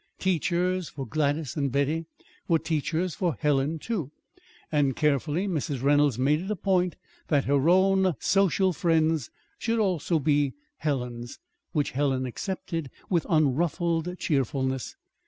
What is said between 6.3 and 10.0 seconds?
it a point that her own social friends should